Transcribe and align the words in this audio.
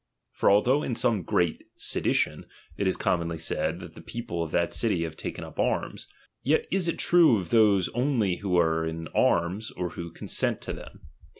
For 0.31 0.49
although 0.49 0.81
in 0.81 0.95
some 0.95 1.21
great 1.21 1.63
sedition, 1.75 2.47
it 2.75 2.87
is 2.87 2.97
cora 2.97 3.19
monly 3.19 3.37
said, 3.37 3.79
that 3.81 3.93
the 3.93 4.01
people 4.01 4.41
of 4.41 4.49
that 4.49 4.73
city 4.73 5.03
have 5.03 5.15
taken 5.15 5.43
up 5.43 5.59
arms; 5.59 6.07
yet 6.41 6.65
is 6.71 6.87
it 6.87 6.97
true 6.97 7.37
of 7.37 7.51
those 7.51 7.87
only 7.89 8.37
who 8.37 8.57
are 8.57 8.83
in 8.83 9.07
anus, 9.15 9.69
or 9.69 9.89
who 9.89 10.09
consent 10.11 10.59
to 10.61 10.73
them. 10.73 11.01